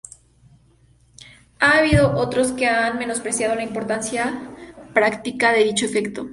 [1.59, 4.49] Ha habido otros que han menospreciado la importancia
[4.95, 6.27] práctica de dicho efecto.